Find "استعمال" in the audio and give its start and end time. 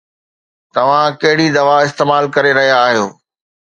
1.87-2.23